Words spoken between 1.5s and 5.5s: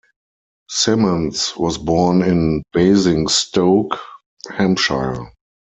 was born in Basingstoke, Hampshire.